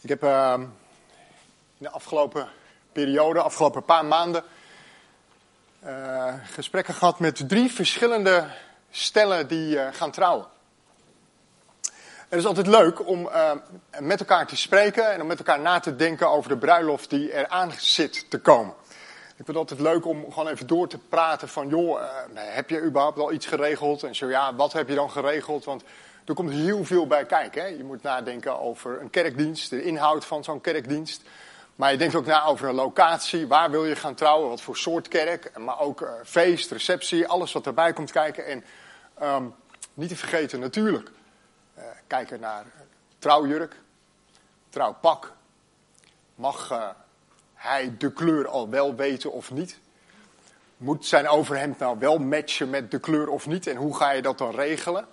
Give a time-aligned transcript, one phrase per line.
[0.00, 0.70] Ik heb uh, in
[1.78, 2.48] de afgelopen
[2.92, 4.44] periode, afgelopen paar maanden,
[5.84, 8.46] uh, gesprekken gehad met drie verschillende
[8.90, 10.46] stellen die uh, gaan trouwen.
[12.28, 13.50] Het is altijd leuk om uh,
[13.98, 17.32] met elkaar te spreken en om met elkaar na te denken over de bruiloft die
[17.32, 18.74] eraan zit te komen.
[19.28, 22.00] Ik vind het altijd leuk om gewoon even door te praten van, joh,
[22.34, 24.02] heb je überhaupt al iets geregeld?
[24.02, 25.64] En zo ja, wat heb je dan geregeld?
[25.64, 25.82] Want
[26.28, 27.62] er komt heel veel bij kijken.
[27.62, 27.68] Hè?
[27.68, 31.22] Je moet nadenken over een kerkdienst, de inhoud van zo'n kerkdienst.
[31.74, 33.46] Maar je denkt ook na over een locatie.
[33.46, 34.48] Waar wil je gaan trouwen?
[34.48, 35.58] Wat voor soort kerk?
[35.58, 38.46] Maar ook uh, feest, receptie, alles wat erbij komt kijken.
[38.46, 38.64] En
[39.22, 39.54] um,
[39.94, 41.10] niet te vergeten natuurlijk.
[41.78, 42.64] Uh, kijken naar
[43.18, 43.76] trouwjurk,
[44.68, 45.32] trouwpak.
[46.34, 46.88] Mag uh,
[47.54, 49.78] hij de kleur al wel weten of niet?
[50.76, 53.66] Moet zijn overhemd nou wel matchen met de kleur of niet?
[53.66, 55.06] En hoe ga je dat dan regelen?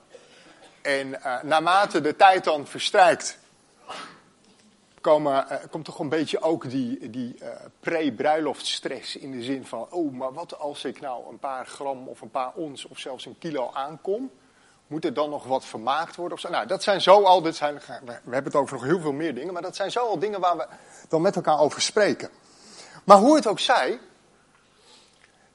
[0.85, 3.37] En uh, naarmate de tijd dan verstrijkt,
[5.07, 5.39] uh,
[5.69, 10.33] komt toch een beetje ook die, die uh, pre-bruiloftstress in de zin van, oh, maar
[10.33, 13.71] wat als ik nou een paar gram of een paar ons of zelfs een kilo
[13.73, 14.31] aankom?
[14.87, 16.33] Moet er dan nog wat vermaakt worden?
[16.33, 16.49] Of zo?
[16.49, 19.35] Nou, dat zijn zo al, dit zijn, we hebben het over nog heel veel meer
[19.35, 20.67] dingen, maar dat zijn zo al dingen waar we
[21.09, 22.29] dan met elkaar over spreken.
[23.03, 23.99] Maar hoe het ook zij,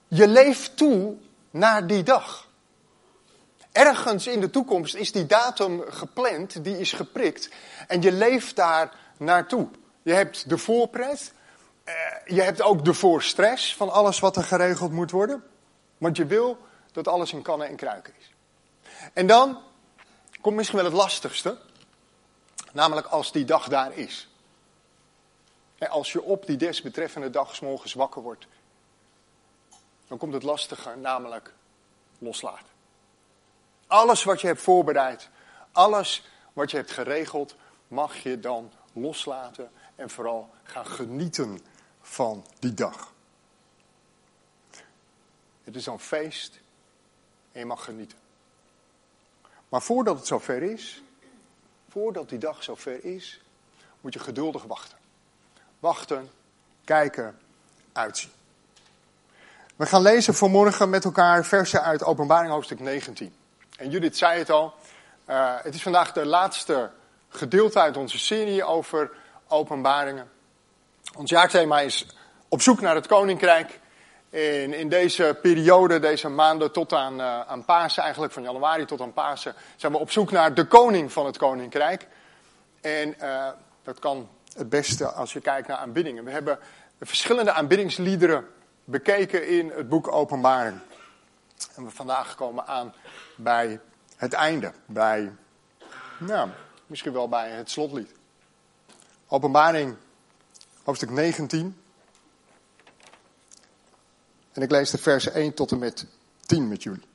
[0.09, 1.17] je leeft toe
[1.51, 2.49] naar die dag.
[3.73, 7.49] Ergens in de toekomst is die datum gepland, die is geprikt.
[7.89, 9.69] En je leeft daar naartoe.
[10.03, 11.33] Je hebt de voorpret.
[11.85, 15.45] Uh, je hebt ook de voorstress van alles wat er geregeld moet worden.
[15.99, 16.59] Want je wil
[16.93, 18.31] dat alles in kannen en kruiken is.
[19.13, 19.59] En dan
[20.41, 21.59] komt misschien wel het lastigste.
[22.73, 24.29] Namelijk als die dag daar is.
[25.89, 28.47] Als je op die desbetreffende dag morgens wakker wordt.
[30.09, 31.53] Dan komt het lastige, namelijk
[32.19, 32.70] loslaten.
[33.91, 35.29] Alles wat je hebt voorbereid,
[35.73, 37.57] alles wat je hebt geregeld,
[37.89, 41.61] mag je dan loslaten en vooral gaan genieten
[42.01, 43.13] van die dag.
[45.65, 46.61] Het is een feest
[47.53, 48.19] en je mag genieten.
[49.69, 51.03] Maar voordat het zover is,
[51.89, 53.43] voordat die dag zover is,
[54.01, 54.99] moet je geduldig wachten.
[55.79, 56.31] Wachten,
[56.85, 57.39] kijken,
[57.93, 58.31] uitzien.
[59.77, 63.39] We gaan lezen vanmorgen met elkaar versen uit Openbaring hoofdstuk 19.
[63.81, 64.75] En Judith zei het al,
[65.29, 66.91] uh, het is vandaag de laatste
[67.29, 69.11] gedeelte uit onze serie over
[69.49, 70.31] openbaringen.
[71.17, 72.07] Ons jaarthema is
[72.49, 73.79] op zoek naar het koninkrijk.
[74.31, 79.01] En in deze periode, deze maanden tot aan, uh, aan Pasen, eigenlijk van januari tot
[79.01, 82.07] aan Pasen, zijn we op zoek naar de koning van het koninkrijk.
[82.81, 83.49] En uh,
[83.83, 86.25] dat kan het beste als je kijkt naar aanbiddingen.
[86.25, 86.59] We hebben
[87.01, 88.47] verschillende aanbiddingsliederen
[88.85, 90.81] bekeken in het boek Openbaring.
[91.75, 92.95] En we vandaag komen aan
[93.37, 93.81] bij
[94.17, 95.33] het einde, bij,
[96.19, 96.49] nou,
[96.87, 98.13] misschien wel bij het slotlied.
[99.27, 99.97] Openbaring,
[100.83, 101.83] hoofdstuk 19.
[104.53, 106.07] En ik lees de versen 1 tot en met
[106.47, 107.09] 10 met jullie.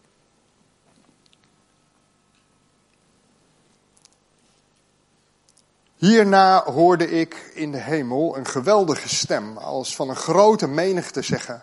[5.96, 11.62] Hierna hoorde ik in de hemel een geweldige stem, als van een grote menigte zeggen: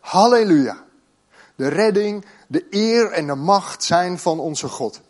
[0.00, 0.85] Halleluja!
[1.56, 5.00] De redding, de eer en de macht zijn van onze God.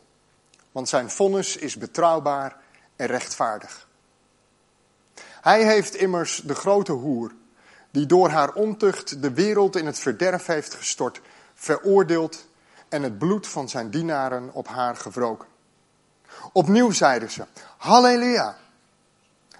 [0.72, 2.56] Want zijn vonnis is betrouwbaar
[2.96, 3.88] en rechtvaardig.
[5.40, 7.32] Hij heeft immers de grote hoer,
[7.90, 11.20] die door haar ontucht de wereld in het verderf heeft gestort,
[11.54, 12.46] veroordeeld
[12.88, 15.48] en het bloed van zijn dienaren op haar gewroken.
[16.52, 17.44] Opnieuw zeiden ze,
[17.76, 18.56] halleluja.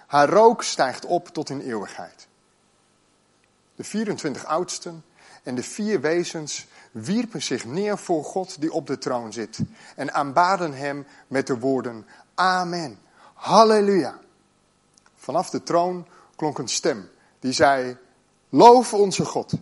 [0.07, 2.27] Haar rook stijgt op tot in eeuwigheid.
[3.75, 5.03] De 24 oudsten
[5.43, 9.59] en de vier wezens wierpen zich neer voor God die op de troon zit
[9.95, 12.05] en aanbaden hem met de woorden
[12.35, 12.99] Amen,
[13.33, 14.19] Halleluja.
[15.15, 17.09] Vanaf de troon klonk een stem
[17.39, 17.97] die zei,
[18.49, 19.53] Loof onze God.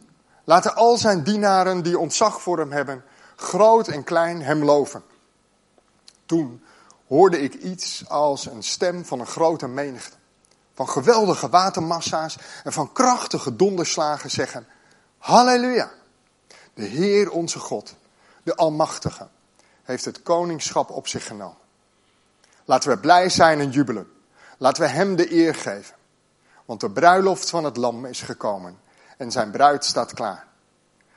[0.43, 3.03] Laten al zijn dienaren die ontzag voor hem hebben,
[3.35, 5.03] groot en klein, hem loven.
[6.25, 6.63] Toen
[7.07, 10.17] hoorde ik iets als een stem van een grote menigte,
[10.73, 14.67] van geweldige watermassa's en van krachtige donderslagen zeggen,
[15.17, 15.91] Halleluja.
[16.75, 17.95] De Heer onze God,
[18.43, 19.27] de Almachtige,
[19.83, 21.57] heeft het koningschap op zich genomen.
[22.65, 24.11] Laten we blij zijn en jubelen.
[24.57, 25.95] Laten we Hem de eer geven.
[26.65, 28.79] Want de bruiloft van het lam is gekomen
[29.17, 30.47] en zijn bruid staat klaar.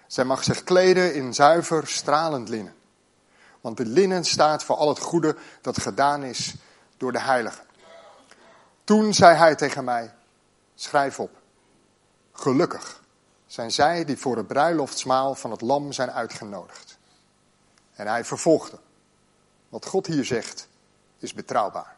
[0.06, 2.74] Zij mag zich kleden in zuiver, stralend linnen.
[3.60, 6.54] Want de linnen staat voor al het goede dat gedaan is
[6.96, 7.62] door de heilige.
[8.84, 10.14] Toen zei hij tegen mij,
[10.74, 11.30] schrijf op,
[12.32, 13.00] gelukkig
[13.48, 16.98] zijn zij die voor het bruiloftsmaal van het lam zijn uitgenodigd.
[17.94, 18.78] En hij vervolgde.
[19.68, 20.68] Wat God hier zegt
[21.18, 21.96] is betrouwbaar.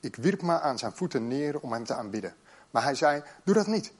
[0.00, 2.34] Ik wierp me aan zijn voeten neer om hem te aanbidden.
[2.70, 3.92] Maar hij zei, doe dat niet.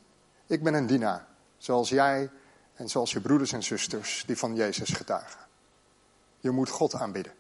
[0.47, 1.27] Ik ben een dienaar,
[1.59, 2.31] zoals jij
[2.75, 5.41] en zoals je broeders en zusters die van Jezus getuigen.
[6.41, 7.33] Je moet God aanbidden.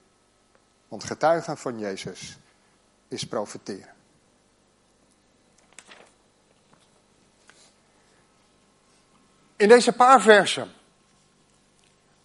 [0.88, 2.38] Want getuigen van Jezus
[3.08, 3.94] is profiteren.
[9.62, 10.72] In deze paar versen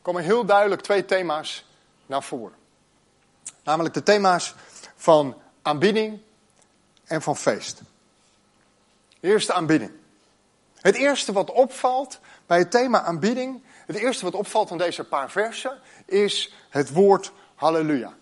[0.01, 1.65] komen heel duidelijk twee thema's
[2.05, 2.57] naar voren.
[3.63, 4.55] Namelijk de thema's
[4.95, 6.19] van aanbidding
[7.05, 7.81] en van feest.
[9.19, 9.91] Eerste aanbidding.
[10.75, 15.31] Het eerste wat opvalt bij het thema aanbidding, het eerste wat opvalt aan deze paar
[15.31, 18.13] versen, is het woord halleluja.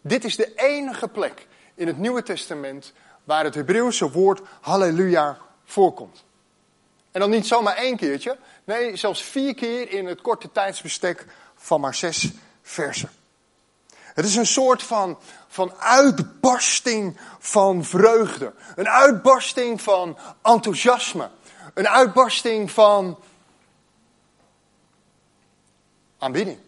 [0.00, 2.92] Dit is de enige plek in het Nieuwe Testament
[3.24, 6.24] waar het Hebreeuwse woord halleluja voorkomt.
[7.14, 11.80] En dan niet zomaar één keertje, nee, zelfs vier keer in het korte tijdsbestek van
[11.80, 12.30] maar zes
[12.62, 13.10] versen.
[14.14, 15.18] Het is een soort van,
[15.48, 18.54] van uitbarsting van vreugde.
[18.74, 21.30] Een uitbarsting van enthousiasme.
[21.74, 23.18] Een uitbarsting van
[26.18, 26.58] aanbidding.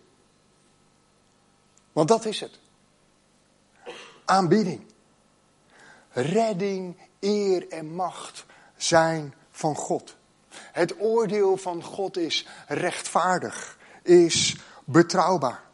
[1.92, 2.58] Want dat is het.
[4.24, 4.86] Aanbidding.
[6.10, 8.44] Redding, eer en macht
[8.76, 10.16] zijn van God.
[10.72, 15.64] Het oordeel van God is rechtvaardig, is betrouwbaar.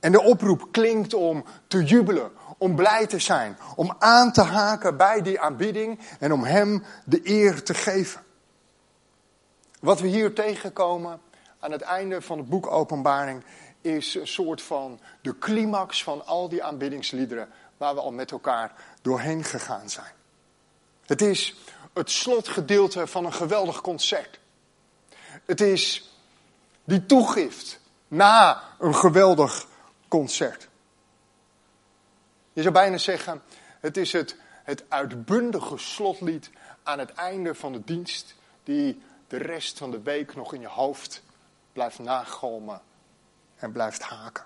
[0.00, 4.96] En de oproep klinkt om te jubelen, om blij te zijn, om aan te haken
[4.96, 8.24] bij die aanbidding en om Hem de eer te geven.
[9.80, 11.20] Wat we hier tegenkomen
[11.60, 13.44] aan het einde van het boek Openbaring
[13.80, 18.72] is een soort van de climax van al die aanbiddingsliederen waar we al met elkaar
[19.02, 20.12] doorheen gegaan zijn.
[21.06, 21.56] Het is
[21.96, 24.38] het slotgedeelte van een geweldig concert.
[25.44, 26.14] Het is
[26.84, 29.66] die toegift na een geweldig
[30.08, 30.68] concert.
[32.52, 33.42] Je zou bijna zeggen,
[33.80, 36.50] het is het, het uitbundige slotlied
[36.82, 38.34] aan het einde van de dienst,
[38.64, 41.22] die de rest van de week nog in je hoofd
[41.72, 42.80] blijft nagalmen
[43.56, 44.44] en blijft haken.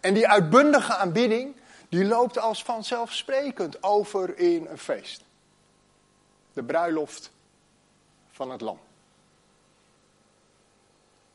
[0.00, 1.56] En die uitbundige aanbidding,
[1.88, 5.26] die loopt als vanzelfsprekend over in een feest.
[6.58, 7.30] De bruiloft
[8.30, 8.78] van het lam.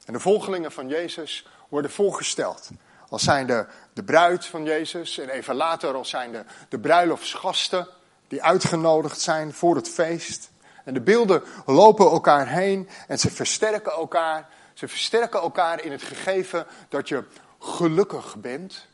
[0.05, 2.69] En de volgelingen van Jezus worden voorgesteld.
[3.09, 3.47] Als zijn
[3.93, 7.87] de, bruid van Jezus en even later als zijn de, de bruiloftsgasten
[8.27, 10.51] die uitgenodigd zijn voor het feest.
[10.83, 14.49] En de beelden lopen elkaar heen en ze versterken elkaar.
[14.73, 17.23] Ze versterken elkaar in het gegeven dat je
[17.59, 18.87] gelukkig bent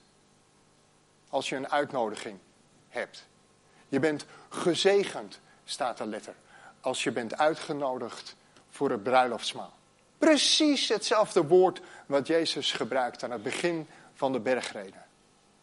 [1.30, 2.40] als je een uitnodiging
[2.90, 3.28] hebt.
[3.88, 6.36] Je bent gezegend, staat er letter,
[6.81, 8.36] als je bent uitgenodigd
[8.69, 9.74] voor het bruiloftsmaal.
[10.18, 15.06] Precies hetzelfde woord wat Jezus gebruikt aan het begin van de bergreden.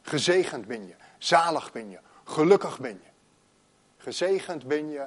[0.02, 3.10] Gezegend ben je, zalig ben je, gelukkig ben je.
[3.98, 5.06] Gezegend ben je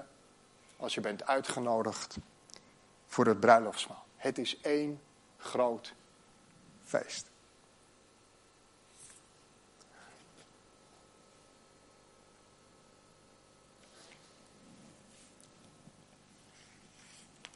[0.77, 2.17] als je bent uitgenodigd
[3.07, 4.05] voor het bruiloftsmaal.
[4.15, 5.01] Het is één
[5.37, 5.93] groot
[6.83, 7.27] feest.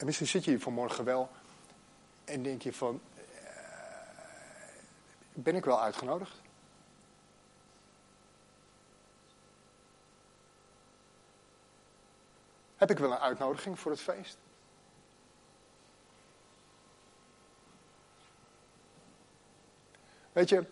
[0.03, 1.29] En misschien zit je hier vanmorgen wel
[2.23, 3.21] en denk je van, uh,
[5.33, 6.41] ben ik wel uitgenodigd?
[12.75, 14.37] Heb ik wel een uitnodiging voor het feest?
[20.31, 20.65] Weet je,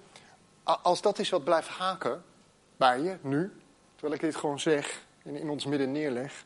[0.64, 2.24] als dat is wat blijft haken
[2.78, 3.62] bij je nu,
[3.94, 6.46] terwijl ik dit gewoon zeg en in ons midden neerleg,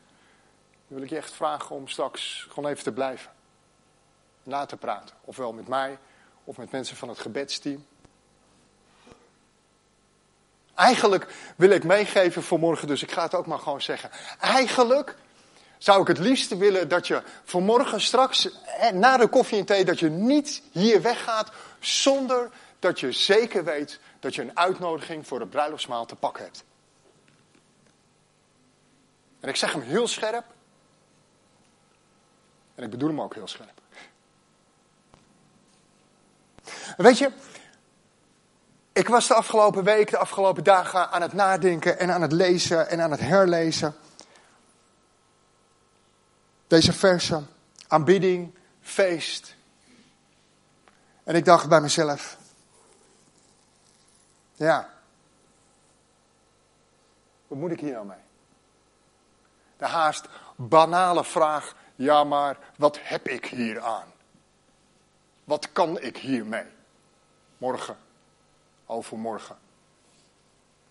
[0.86, 3.30] wil ik je echt vragen om straks gewoon even te blijven.
[4.42, 5.16] Na te praten.
[5.24, 5.98] Ofwel met mij
[6.44, 7.86] of met mensen van het gebedsteam.
[10.74, 14.10] Eigenlijk wil ik meegeven voor morgen, dus ik ga het ook maar gewoon zeggen.
[14.40, 15.16] Eigenlijk
[15.78, 18.48] zou ik het liefst willen dat je vanmorgen straks,
[18.92, 21.50] na de koffie en thee, dat je niet hier weggaat
[21.80, 26.64] zonder dat je zeker weet dat je een uitnodiging voor het bruiloftsmaal te pakken hebt.
[29.40, 30.44] En ik zeg hem heel scherp.
[32.76, 33.80] En ik bedoel hem ook heel scherp.
[36.96, 37.32] Weet je,
[38.92, 42.88] ik was de afgelopen week, de afgelopen dagen aan het nadenken en aan het lezen
[42.88, 43.94] en aan het herlezen.
[46.66, 47.48] Deze versen,
[47.88, 49.54] aanbidding, feest.
[51.24, 52.36] En ik dacht bij mezelf,
[54.54, 54.90] ja,
[57.46, 58.24] wat moet ik hier nou mee?
[59.76, 64.12] De haast banale vraag, ja maar wat heb ik hier aan?
[65.44, 66.66] Wat kan ik hiermee?
[67.58, 67.96] Morgen,
[68.86, 69.58] overmorgen,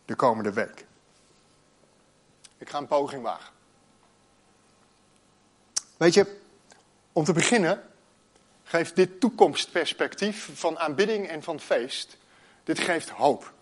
[0.06, 0.86] de komende week.
[2.58, 3.54] Ik ga een poging wagen.
[5.98, 6.40] Weet je,
[7.12, 7.84] om te beginnen
[8.64, 12.18] geeft dit toekomstperspectief van aanbidding en van feest,
[12.64, 13.54] dit geeft hoop.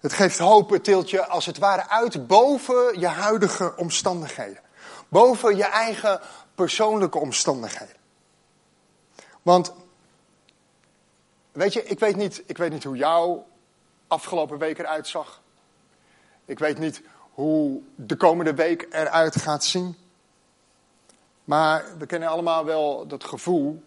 [0.00, 4.62] Het geeft hoop, het tilt je als het ware uit boven je huidige omstandigheden.
[5.08, 6.20] Boven je eigen
[6.54, 7.96] persoonlijke omstandigheden.
[9.42, 9.72] Want,
[11.52, 13.46] weet je, ik weet niet, ik weet niet hoe jouw
[14.06, 15.40] afgelopen week eruit zag.
[16.44, 19.96] Ik weet niet hoe de komende week eruit gaat zien.
[21.44, 23.82] Maar we kennen allemaal wel dat gevoel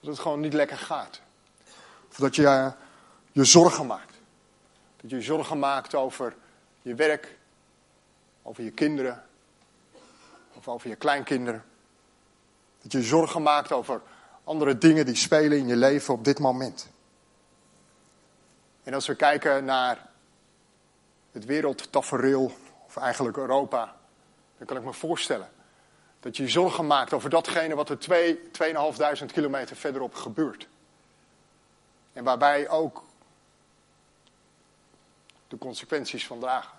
[0.00, 1.20] dat het gewoon niet lekker gaat.
[2.10, 2.72] Of dat je
[3.32, 4.14] je zorgen maakt.
[4.96, 6.36] Dat je je zorgen maakt over
[6.82, 7.38] je werk,
[8.42, 9.27] over je kinderen,
[10.68, 11.64] over je kleinkinderen.
[12.82, 14.00] Dat je zorgen maakt over
[14.44, 16.88] andere dingen die spelen in je leven op dit moment.
[18.82, 20.08] En als we kijken naar
[21.32, 22.52] het wereldtafereel,
[22.86, 23.96] of eigenlijk Europa,
[24.58, 25.50] dan kan ik me voorstellen
[26.20, 30.68] dat je je zorgen maakt over datgene wat er 2, 2.500 kilometer verderop gebeurt.
[32.12, 33.04] En waarbij ook
[35.48, 36.78] de consequenties van dragen.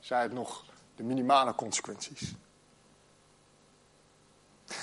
[0.00, 0.64] Zij het nog
[0.98, 2.32] de minimale consequenties.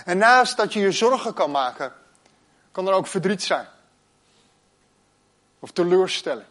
[0.06, 1.94] En naast dat je je zorgen kan maken,
[2.72, 3.68] kan er ook verdriet zijn.
[5.60, 6.48] Of teleurstelling.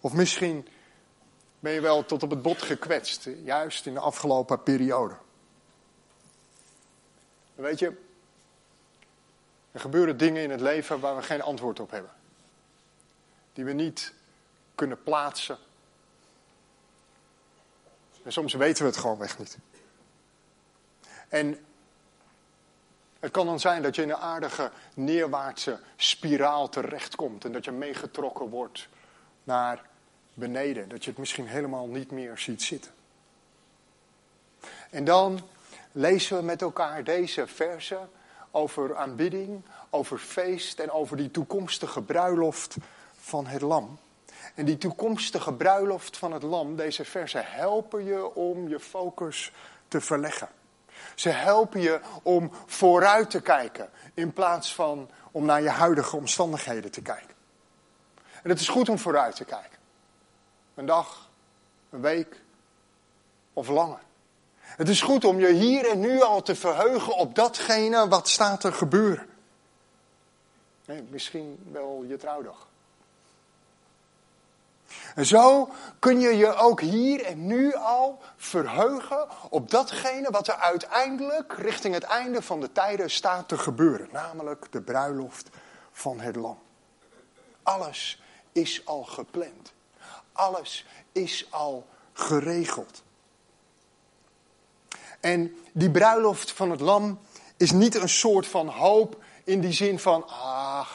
[0.00, 0.68] Of misschien
[1.60, 5.14] ben je wel tot op het bot gekwetst, juist in de afgelopen periode.
[7.54, 8.00] Weet je,
[9.72, 12.10] er gebeuren dingen in het leven waar we geen antwoord op hebben.
[13.52, 14.12] Die we niet
[14.74, 15.58] kunnen plaatsen.
[18.22, 19.58] En soms weten we het gewoon weg niet.
[21.28, 21.64] En
[23.20, 27.70] het kan dan zijn dat je in een aardige neerwaartse spiraal terechtkomt en dat je
[27.70, 28.88] meegetrokken wordt
[29.44, 29.82] naar
[30.34, 30.88] beneden.
[30.88, 32.92] Dat je het misschien helemaal niet meer ziet zitten.
[34.90, 35.40] En dan
[35.92, 38.10] lezen we met elkaar deze versen
[38.50, 42.76] over aanbidding, over feest en over die toekomstige bruiloft
[43.16, 43.98] van het lam.
[44.54, 49.52] En die toekomstige bruiloft van het lam, deze versen helpen je om je focus
[49.88, 50.48] te verleggen.
[51.14, 56.90] Ze helpen je om vooruit te kijken in plaats van om naar je huidige omstandigheden
[56.90, 57.34] te kijken.
[58.42, 59.78] En het is goed om vooruit te kijken.
[60.74, 61.30] Een dag,
[61.90, 62.40] een week
[63.52, 64.00] of langer.
[64.60, 68.60] Het is goed om je hier en nu al te verheugen op datgene wat staat
[68.60, 69.26] te gebeuren.
[71.08, 72.66] Misschien wel je trouwdag.
[75.14, 75.68] En zo
[75.98, 81.94] kun je je ook hier en nu al verheugen op datgene wat er uiteindelijk richting
[81.94, 84.08] het einde van de tijden staat te gebeuren.
[84.12, 85.48] Namelijk de bruiloft
[85.92, 86.58] van het lam.
[87.62, 88.22] Alles
[88.52, 89.72] is al gepland.
[90.32, 93.02] Alles is al geregeld.
[95.20, 97.20] En die bruiloft van het lam
[97.56, 100.88] is niet een soort van hoop in die zin van, ah,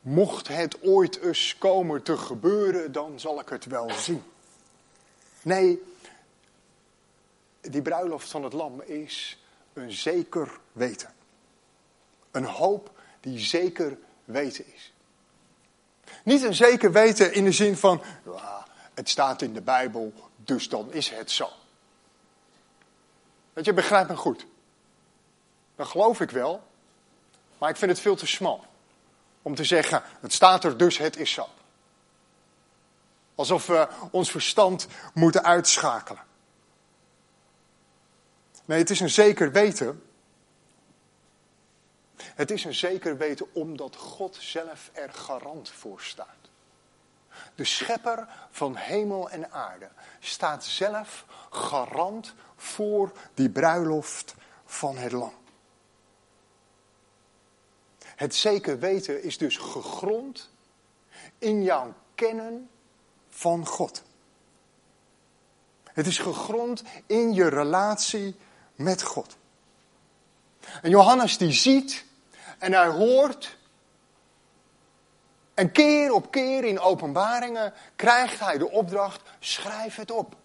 [0.00, 4.22] mocht het ooit eens komen te gebeuren, dan zal ik het wel zien.
[5.42, 5.82] Nee,
[7.60, 9.38] die bruiloft van het lam is
[9.72, 11.14] een zeker weten.
[12.30, 12.90] Een hoop
[13.20, 14.92] die zeker weten is.
[16.24, 20.68] Niet een zeker weten in de zin van, ja, het staat in de Bijbel, dus
[20.68, 21.48] dan is het zo.
[23.52, 24.46] Dat je, begrijpt me goed.
[25.76, 26.62] Dat geloof ik wel,
[27.58, 28.64] maar ik vind het veel te smal.
[29.48, 31.48] Om te zeggen, het staat er, dus het is zo.
[33.34, 36.22] Alsof we ons verstand moeten uitschakelen.
[38.64, 40.02] Nee, het is een zeker weten.
[42.16, 46.48] Het is een zeker weten omdat God zelf er garant voor staat.
[47.54, 49.88] De schepper van hemel en aarde
[50.20, 55.34] staat zelf garant voor die bruiloft van het lam.
[58.18, 60.50] Het zeker weten is dus gegrond
[61.38, 62.70] in jouw kennen
[63.28, 64.02] van God.
[65.84, 68.36] Het is gegrond in je relatie
[68.74, 69.36] met God.
[70.82, 72.04] En Johannes die ziet
[72.58, 73.56] en hij hoort.
[75.54, 80.36] En keer op keer in openbaringen krijgt hij de opdracht: schrijf het op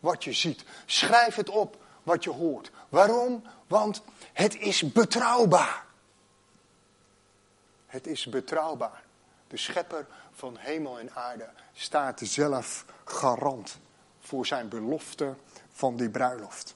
[0.00, 0.64] wat je ziet.
[0.86, 2.70] Schrijf het op wat je hoort.
[2.88, 3.42] Waarom?
[3.66, 5.88] Want het is betrouwbaar.
[7.90, 9.02] Het is betrouwbaar.
[9.48, 13.78] De schepper van hemel en aarde staat zelf garant
[14.20, 15.34] voor zijn belofte
[15.72, 16.74] van die bruiloft.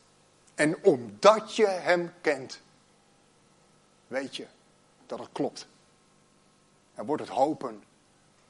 [0.54, 2.61] En omdat je hem kent,
[4.06, 4.47] weet je
[5.06, 5.66] dat het klopt.
[6.94, 7.85] En wordt het hopen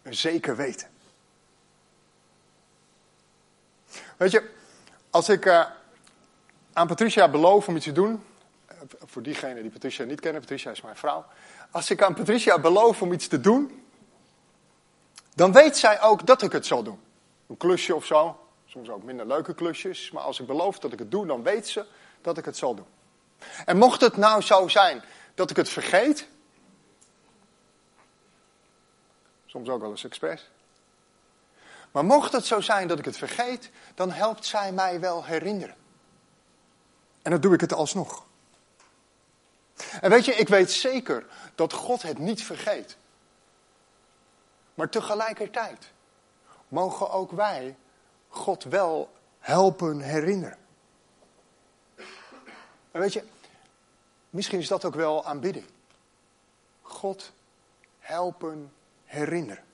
[0.02, 0.88] een zeker weten.
[4.16, 4.50] Weet je,
[5.11, 5.66] als ik uh,
[6.73, 8.25] aan Patricia beloof om iets te doen.
[8.73, 11.25] Uh, voor diegenen die Patricia niet kennen, Patricia is mijn vrouw.
[11.71, 13.85] Als ik aan Patricia beloof om iets te doen.
[15.35, 17.00] Dan weet zij ook dat ik het zal doen.
[17.49, 18.38] Een klusje of zo.
[18.66, 20.11] Soms ook minder leuke klusjes.
[20.11, 21.87] Maar als ik beloof dat ik het doe, dan weet ze
[22.21, 22.87] dat ik het zal doen.
[23.64, 25.02] En mocht het nou zo zijn
[25.35, 26.28] dat ik het vergeet.
[29.47, 30.50] Soms ook wel eens expres.
[31.90, 35.75] Maar mocht het zo zijn dat ik het vergeet, dan helpt zij mij wel herinneren.
[37.23, 38.26] En dan doe ik het alsnog.
[40.00, 42.97] En weet je, ik weet zeker dat God het niet vergeet.
[44.75, 45.93] Maar tegelijkertijd
[46.69, 47.76] mogen ook wij
[48.28, 50.59] God wel helpen herinneren.
[52.90, 53.25] En weet je,
[54.31, 55.66] misschien is dat ook wel aanbidding.
[56.83, 57.33] God
[57.99, 58.73] helpen
[59.04, 59.64] herinneren.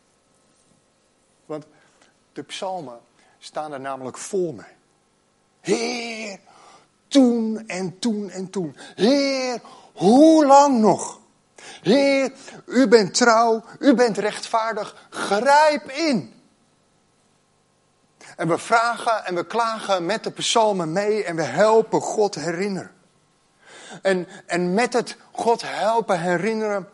[1.47, 1.67] Want
[2.33, 3.01] de psalmen
[3.39, 4.75] staan er namelijk vol mee.
[5.61, 6.41] Heer,
[7.09, 8.77] toen en toen en toen.
[8.95, 9.61] Heer,
[10.01, 11.21] hoe lang nog?
[11.83, 12.33] Heer,
[12.67, 16.35] u bent trouw, u bent rechtvaardig, grijp in.
[18.37, 22.91] En we vragen en we klagen met de psalmen mee en we helpen God herinneren.
[24.03, 26.89] En, en met het God helpen herinneren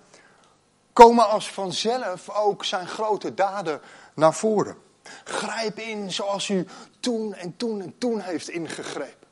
[0.92, 3.80] komen als vanzelf ook zijn grote daden
[4.14, 4.76] naar voren.
[5.24, 6.66] Grijp in zoals u
[7.00, 9.25] toen en toen en toen heeft ingegrepen.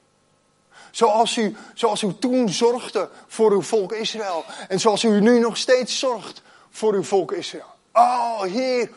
[0.95, 4.45] Zoals u, zoals u toen zorgde voor uw volk Israël.
[4.69, 7.75] En zoals u nu nog steeds zorgt voor uw volk Israël.
[7.93, 8.91] Oh Heer,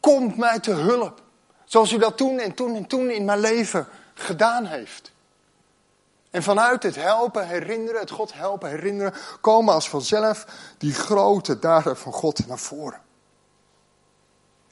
[0.00, 1.22] komt mij te hulp.
[1.64, 5.12] Zoals u dat toen en toen en toen in mijn leven gedaan heeft.
[6.30, 10.46] En vanuit het helpen, herinneren, het God helpen, herinneren, komen als vanzelf
[10.78, 13.00] die grote daden van God naar voren.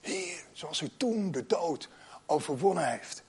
[0.00, 1.88] Heer, zoals u toen de dood
[2.26, 3.24] overwonnen heeft.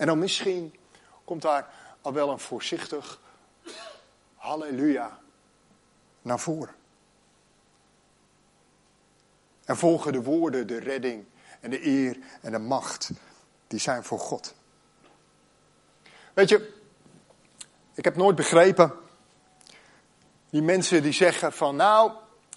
[0.00, 0.74] En dan misschien
[1.24, 1.68] komt daar
[2.00, 3.20] al wel een voorzichtig
[4.34, 5.18] halleluja
[6.22, 6.74] naar voren.
[9.64, 11.24] En volgen de woorden, de redding
[11.60, 13.10] en de eer en de macht,
[13.66, 14.54] die zijn voor God.
[16.34, 16.74] Weet je,
[17.94, 18.92] ik heb nooit begrepen
[20.50, 22.12] die mensen die zeggen van nou,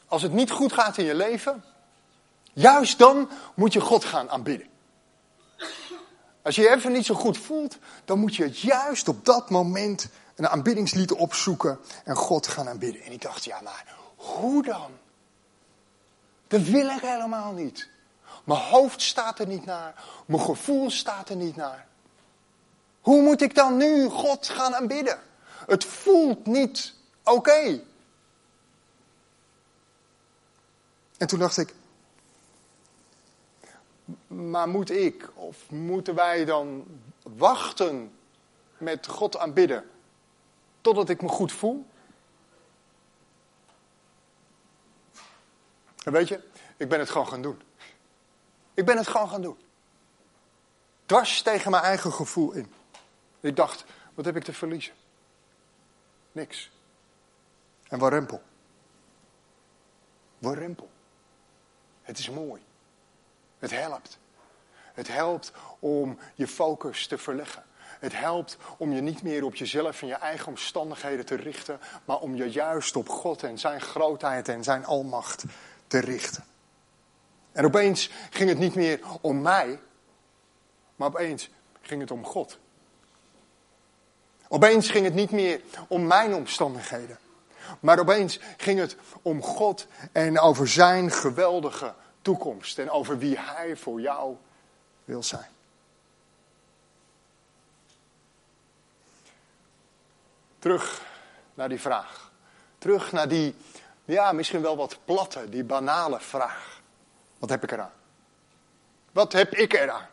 [0.08, 1.64] als het niet goed gaat in je leven,
[2.54, 4.72] juist dan moet je God gaan aanbidden.
[6.44, 10.08] Als je je even niet zo goed voelt, dan moet je juist op dat moment
[10.36, 13.02] een aanbiddingslied opzoeken en God gaan aanbidden.
[13.02, 14.92] En ik dacht, ja maar hoe dan?
[16.48, 17.90] Dat wil ik helemaal niet.
[18.44, 21.88] Mijn hoofd staat er niet naar, mijn gevoel staat er niet naar.
[23.02, 25.20] Hoe moet ik dan nu God gaan aanbidden?
[25.68, 27.82] Het voelt niet oké.
[31.18, 31.74] En toen dacht ik,
[34.28, 36.86] maar moet ik of moeten wij dan
[37.24, 38.18] wachten
[38.78, 39.89] met God aanbidden
[40.82, 41.86] totdat ik me goed voel?
[46.04, 46.44] En weet je,
[46.78, 47.62] ik ben het gewoon gaan doen.
[48.74, 49.58] Ik ben het gewoon gaan doen.
[51.06, 52.74] Dwars tegen mijn eigen gevoel in.
[53.39, 54.94] Ik dacht, wat heb ik te verliezen?
[56.32, 56.72] Niks.
[57.88, 58.42] En warempel.
[60.38, 60.89] Warempel.
[62.02, 62.62] Het is mooi.
[63.63, 64.19] Het helpt.
[64.93, 67.63] Het helpt om je focus te verleggen.
[67.99, 72.19] Het helpt om je niet meer op jezelf en je eigen omstandigheden te richten, maar
[72.19, 75.43] om je juist op God en zijn grootheid en zijn almacht
[75.88, 76.43] te richten.
[77.52, 79.80] En opeens ging het niet meer om mij,
[80.95, 81.49] maar opeens
[81.82, 82.60] ging het om God.
[84.47, 87.17] Opeens ging het niet meer om mijn omstandigheden.
[87.80, 91.93] Maar opeens ging het om God en over zijn geweldige
[92.24, 92.80] toekomst.
[92.80, 94.36] En over wie hij voor jou
[95.06, 95.50] wil zijn.
[100.60, 101.02] Terug
[101.54, 102.32] naar die vraag.
[102.78, 103.56] Terug naar die,
[104.06, 106.82] ja, misschien wel wat platte, die banale vraag.
[107.38, 107.92] Wat heb ik eraan?
[109.12, 110.08] Wat heb ik eraan?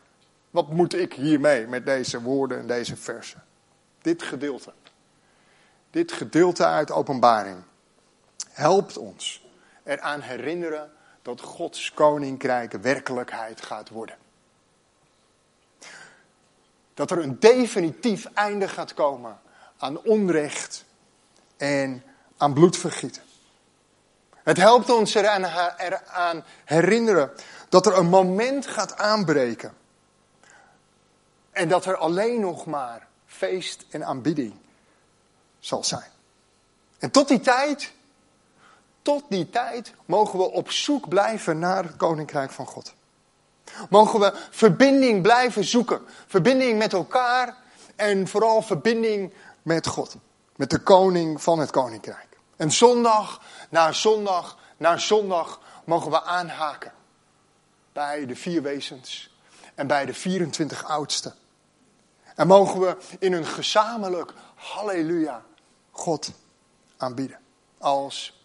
[0.51, 3.45] Wat moet ik hiermee met deze woorden en deze versen?
[4.03, 4.73] Dit gedeelte.
[5.91, 7.63] Dit gedeelte uit openbaring
[8.51, 9.47] helpt ons
[9.83, 14.17] eraan herinneren dat Gods koninkrijk werkelijkheid gaat worden.
[16.95, 19.41] Dat er een definitief einde gaat komen
[19.79, 20.85] aan onrecht
[21.57, 22.05] en
[22.37, 23.23] aan bloedvergieten.
[24.43, 27.33] Het helpt ons eraan, herinneren
[27.69, 29.77] dat er een moment gaat aanbreken.
[31.51, 34.55] En dat er alleen nog maar feest en aanbidding
[35.59, 36.11] zal zijn.
[36.99, 37.93] En tot die tijd,
[39.03, 42.95] tot die tijd mogen we op zoek blijven naar het koninkrijk van God.
[43.91, 46.01] Mogen we verbinding blijven zoeken.
[46.27, 47.57] Verbinding met elkaar
[47.97, 49.33] en vooral verbinding
[49.63, 50.17] met God.
[50.57, 52.29] Met de koning van het koninkrijk.
[52.57, 56.93] En zondag na zondag na zondag mogen we aanhaken.
[57.93, 59.35] Bij de vier wezens
[59.75, 61.35] en bij de 24 oudsten.
[62.35, 65.45] En mogen we in een gezamenlijk halleluja
[65.91, 66.33] God
[66.97, 67.39] aanbieden.
[67.79, 68.40] Als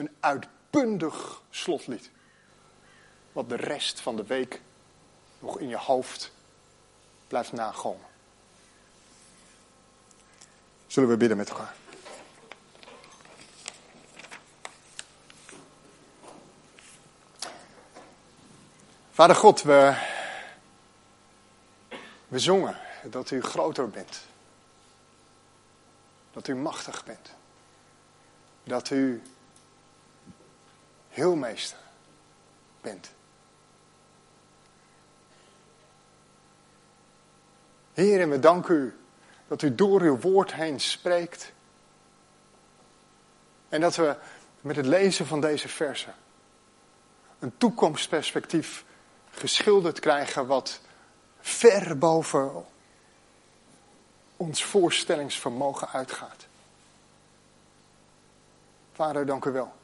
[0.00, 2.10] een uitbundig slotlied.
[3.32, 4.60] Wat de rest van de week
[5.38, 6.32] nog in je hoofd
[7.26, 8.06] blijft nagomen.
[10.86, 11.74] Zullen we bidden met elkaar?
[19.10, 19.96] Vader God, we,
[22.28, 24.20] we zongen dat u groter bent.
[26.32, 27.30] Dat u machtig bent.
[28.64, 29.22] Dat u
[31.20, 31.78] heel meester
[32.80, 33.10] bent.
[37.92, 38.96] Heer, en we danken u
[39.48, 41.52] dat u door uw woord heen spreekt.
[43.68, 44.16] En dat we
[44.60, 46.14] met het lezen van deze versen
[47.38, 48.84] een toekomstperspectief
[49.30, 50.80] geschilderd krijgen wat
[51.40, 52.64] ver boven
[54.36, 56.46] ons voorstellingsvermogen uitgaat.
[58.92, 59.78] Vader, dank u wel.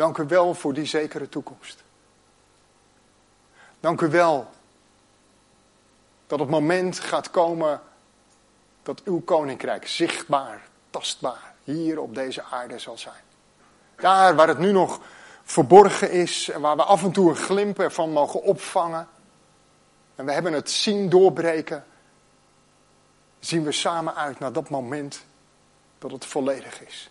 [0.00, 1.84] Dank u wel voor die zekere toekomst.
[3.80, 4.50] Dank u wel
[6.26, 7.80] dat het moment gaat komen
[8.82, 13.22] dat uw koninkrijk zichtbaar, tastbaar hier op deze aarde zal zijn.
[13.96, 15.00] Daar waar het nu nog
[15.42, 19.08] verborgen is en waar we af en toe een glimp ervan mogen opvangen.
[20.14, 21.84] En we hebben het zien doorbreken.
[23.38, 25.24] Zien we samen uit naar dat moment
[25.98, 27.10] dat het volledig is.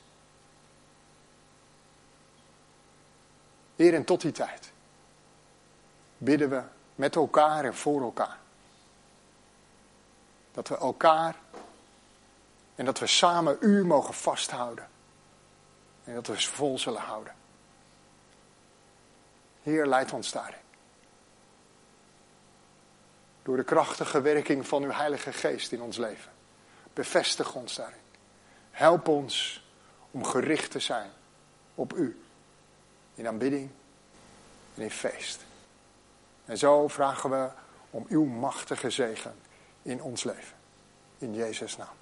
[3.79, 4.71] Heer, en tot die tijd
[6.17, 6.61] bidden we
[6.95, 8.37] met elkaar en voor elkaar.
[10.51, 11.35] Dat we elkaar
[12.75, 14.89] en dat we samen u mogen vasthouden.
[16.03, 17.35] En dat we vol zullen houden.
[19.63, 20.61] Heer, leid ons daarin.
[23.43, 26.31] Door de krachtige werking van uw Heilige Geest in ons leven.
[26.93, 28.01] Bevestig ons daarin.
[28.71, 29.65] Help ons
[30.11, 31.11] om gericht te zijn
[31.75, 32.23] op u.
[33.19, 33.69] In aanbidding
[34.75, 35.45] en in feest.
[36.45, 37.49] En zo vragen we
[37.89, 39.35] om uw machtige zegen
[39.81, 40.57] in ons leven.
[41.17, 41.95] In Jezus' naam.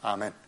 [0.00, 0.45] Amen.